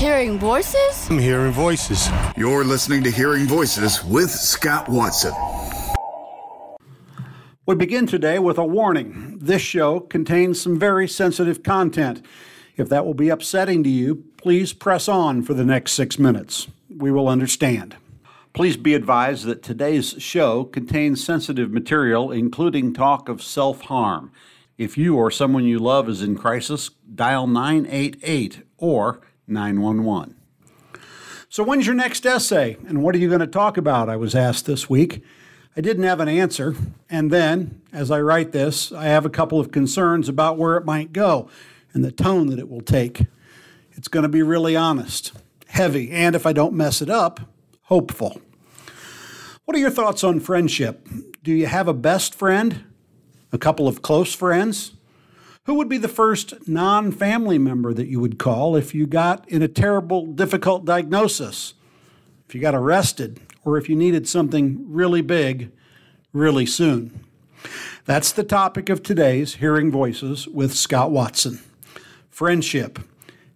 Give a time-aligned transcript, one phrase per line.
[0.00, 1.10] Hearing voices?
[1.10, 2.08] I'm hearing voices.
[2.34, 5.34] You're listening to Hearing Voices with Scott Watson.
[7.66, 9.36] We begin today with a warning.
[9.42, 12.24] This show contains some very sensitive content.
[12.78, 16.68] If that will be upsetting to you, please press on for the next six minutes.
[16.88, 17.98] We will understand.
[18.54, 24.32] Please be advised that today's show contains sensitive material, including talk of self harm.
[24.78, 29.20] If you or someone you love is in crisis, dial 988 or
[29.50, 30.36] 911.
[31.48, 32.76] So, when's your next essay?
[32.86, 34.08] And what are you going to talk about?
[34.08, 35.24] I was asked this week.
[35.76, 36.76] I didn't have an answer.
[37.08, 40.84] And then, as I write this, I have a couple of concerns about where it
[40.84, 41.48] might go
[41.92, 43.26] and the tone that it will take.
[43.92, 45.32] It's going to be really honest,
[45.66, 47.40] heavy, and if I don't mess it up,
[47.82, 48.40] hopeful.
[49.64, 51.08] What are your thoughts on friendship?
[51.42, 52.84] Do you have a best friend?
[53.52, 54.92] A couple of close friends?
[55.64, 59.48] Who would be the first non family member that you would call if you got
[59.48, 61.74] in a terrible, difficult diagnosis?
[62.48, 65.70] If you got arrested, or if you needed something really big,
[66.32, 67.24] really soon?
[68.06, 71.60] That's the topic of today's Hearing Voices with Scott Watson
[72.40, 72.98] friendship.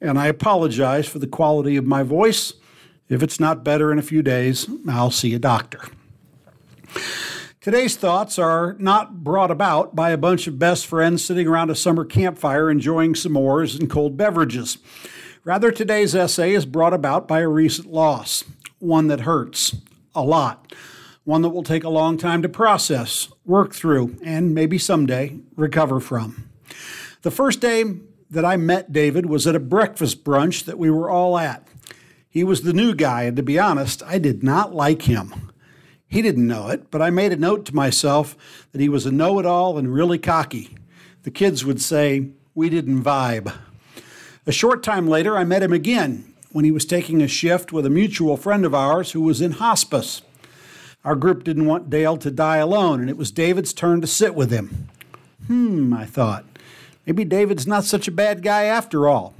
[0.00, 2.54] And I apologize for the quality of my voice.
[3.10, 5.82] If it's not better in a few days, I'll see a doctor.
[7.60, 11.74] Today's thoughts are not brought about by a bunch of best friends sitting around a
[11.74, 14.78] summer campfire enjoying s'mores and cold beverages.
[15.44, 18.44] Rather, today's essay is brought about by a recent loss,
[18.78, 19.76] one that hurts
[20.14, 20.74] a lot,
[21.24, 26.00] one that will take a long time to process, work through, and maybe someday recover
[26.00, 26.48] from.
[27.20, 27.84] The first day
[28.30, 31.68] that I met David was at a breakfast brunch that we were all at.
[32.26, 35.49] He was the new guy, and to be honest, I did not like him.
[36.10, 38.36] He didn't know it, but I made a note to myself
[38.72, 40.76] that he was a know it all and really cocky.
[41.22, 43.54] The kids would say, We didn't vibe.
[44.44, 47.86] A short time later, I met him again when he was taking a shift with
[47.86, 50.22] a mutual friend of ours who was in hospice.
[51.04, 54.34] Our group didn't want Dale to die alone, and it was David's turn to sit
[54.34, 54.88] with him.
[55.46, 56.44] Hmm, I thought.
[57.06, 59.34] Maybe David's not such a bad guy after all.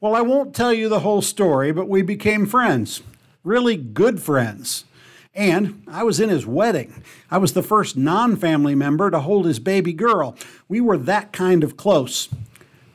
[0.00, 3.02] Well, I won't tell you the whole story, but we became friends.
[3.44, 4.84] Really good friends.
[5.34, 7.02] And I was in his wedding.
[7.30, 10.36] I was the first non family member to hold his baby girl.
[10.68, 12.28] We were that kind of close.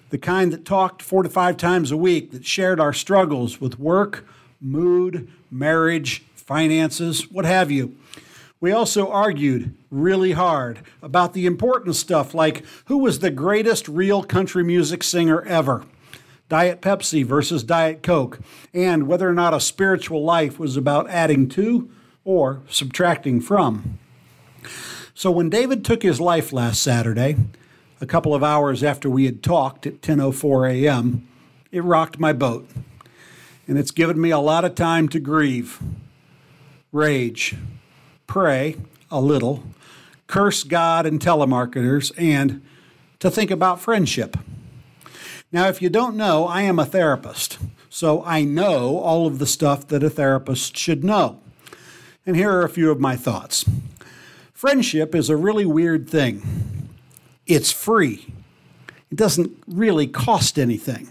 [0.09, 3.77] The kind that talked four to five times a week, that shared our struggles with
[3.77, 4.25] work,
[4.61, 7.95] mood, marriage, finances, what have you.
[8.61, 14.23] We also argued really hard about the important stuff like who was the greatest real
[14.23, 15.85] country music singer ever.
[16.49, 18.39] Diet Pepsi versus Diet Coke,
[18.73, 21.89] and whether or not a spiritual life was about adding to
[22.29, 23.97] or subtracting from.
[25.15, 27.35] So when David took his life last Saturday,
[27.99, 31.27] a couple of hours after we had talked at 10:04 a.m.,
[31.71, 32.69] it rocked my boat.
[33.67, 35.79] And it's given me a lot of time to grieve,
[36.91, 37.55] rage,
[38.27, 38.75] pray
[39.09, 39.63] a little,
[40.27, 42.61] curse God and telemarketers, and
[43.17, 44.37] to think about friendship.
[45.51, 47.57] Now, if you don't know, I am a therapist,
[47.89, 51.39] so I know all of the stuff that a therapist should know.
[52.25, 53.65] And here are a few of my thoughts.
[54.53, 56.89] Friendship is a really weird thing.
[57.47, 58.33] It's free.
[59.09, 61.09] It doesn't really cost anything.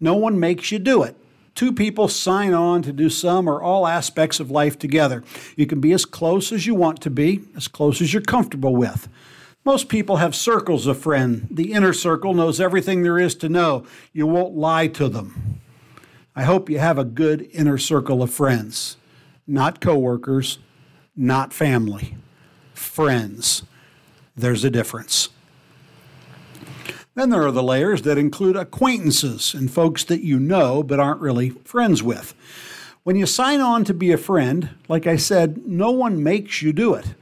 [0.00, 1.16] No one makes you do it.
[1.54, 5.24] Two people sign on to do some or all aspects of life together.
[5.56, 8.76] You can be as close as you want to be, as close as you're comfortable
[8.76, 9.08] with.
[9.64, 11.46] Most people have circles of friends.
[11.50, 13.84] The inner circle knows everything there is to know.
[14.12, 15.60] You won't lie to them.
[16.36, 18.96] I hope you have a good inner circle of friends
[19.46, 20.58] not coworkers,
[21.16, 22.16] not family,
[22.74, 23.62] friends.
[24.36, 25.30] There's a difference.
[27.14, 31.20] Then there are the layers that include acquaintances and folks that you know but aren't
[31.20, 32.34] really friends with.
[33.04, 36.72] When you sign on to be a friend, like I said, no one makes you
[36.72, 37.14] do it.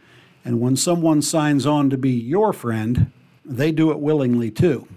[0.44, 3.12] And when someone signs on to be your friend,
[3.44, 4.88] they do it willingly too.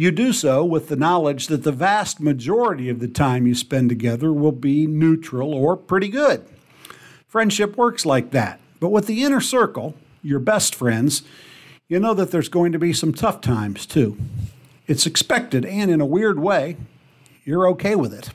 [0.00, 3.90] You do so with the knowledge that the vast majority of the time you spend
[3.90, 6.42] together will be neutral or pretty good.
[7.28, 8.60] Friendship works like that.
[8.80, 11.22] But with the inner circle, your best friends,
[11.86, 14.16] you know that there's going to be some tough times too.
[14.86, 16.78] It's expected, and in a weird way,
[17.44, 18.30] you're okay with it.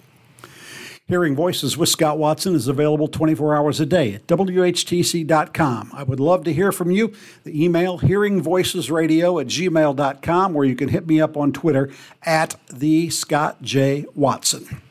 [1.07, 5.91] Hearing Voices with Scott Watson is available 24 hours a day at WHTC.com.
[5.93, 7.13] I would love to hear from you.
[7.43, 11.91] The email hearingvoicesradio at gmail.com, where you can hit me up on Twitter
[12.23, 14.07] at the Scott J.
[14.15, 14.81] Watson.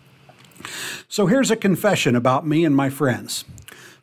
[1.08, 3.44] So here's a confession about me and my friends.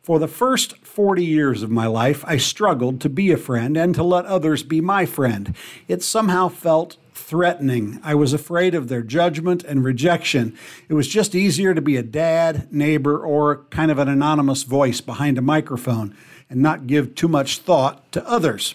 [0.02, 3.94] For the first 40 years of my life, I struggled to be a friend and
[3.94, 5.56] to let others be my friend.
[5.88, 6.98] It somehow felt
[7.32, 7.98] threatening.
[8.04, 10.54] I was afraid of their judgment and rejection.
[10.90, 15.00] It was just easier to be a dad, neighbor, or kind of an anonymous voice
[15.00, 16.14] behind a microphone
[16.50, 18.74] and not give too much thought to others.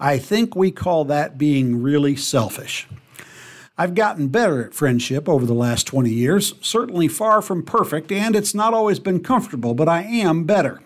[0.00, 2.88] I think we call that being really selfish.
[3.78, 8.34] I've gotten better at friendship over the last 20 years, certainly far from perfect, and
[8.34, 10.80] it's not always been comfortable, but I am better.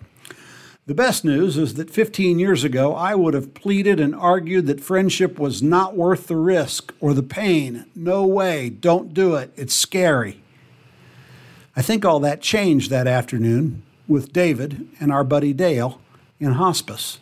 [0.88, 4.80] The best news is that 15 years ago, I would have pleaded and argued that
[4.80, 7.84] friendship was not worth the risk or the pain.
[7.94, 10.42] No way, don't do it, it's scary.
[11.76, 16.00] I think all that changed that afternoon with David and our buddy Dale
[16.40, 17.18] in hospice.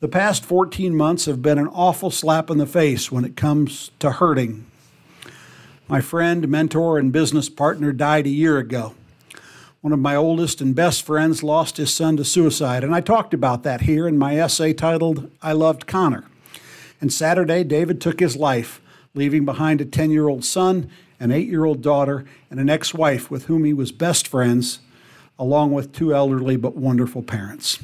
[0.00, 3.90] The past 14 months have been an awful slap in the face when it comes
[3.98, 4.64] to hurting.
[5.86, 8.94] My friend, mentor, and business partner died a year ago.
[9.84, 13.34] One of my oldest and best friends lost his son to suicide, and I talked
[13.34, 16.24] about that here in my essay titled I Loved Connor.
[17.02, 18.80] And Saturday, David took his life,
[19.12, 20.88] leaving behind a 10 year old son,
[21.20, 24.78] an 8 year old daughter, and an ex wife with whom he was best friends,
[25.38, 27.78] along with two elderly but wonderful parents.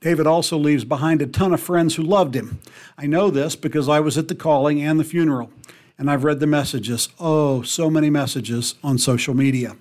[0.00, 2.58] David also leaves behind a ton of friends who loved him.
[2.96, 5.50] I know this because I was at the calling and the funeral,
[5.98, 9.76] and I've read the messages oh, so many messages on social media.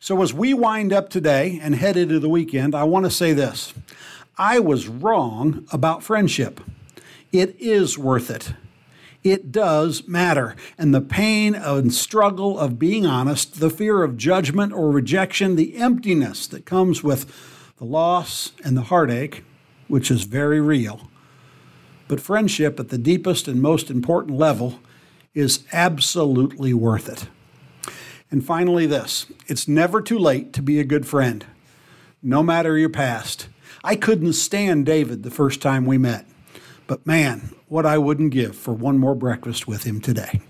[0.00, 3.32] So, as we wind up today and head into the weekend, I want to say
[3.32, 3.74] this
[4.36, 6.60] I was wrong about friendship.
[7.32, 8.52] It is worth it.
[9.24, 10.54] It does matter.
[10.78, 15.76] And the pain and struggle of being honest, the fear of judgment or rejection, the
[15.76, 17.26] emptiness that comes with
[17.78, 19.44] the loss and the heartache,
[19.88, 21.10] which is very real.
[22.06, 24.78] But friendship at the deepest and most important level
[25.34, 27.26] is absolutely worth it.
[28.30, 31.46] And finally, this it's never too late to be a good friend,
[32.22, 33.48] no matter your past.
[33.82, 36.26] I couldn't stand David the first time we met,
[36.86, 40.40] but man, what I wouldn't give for one more breakfast with him today.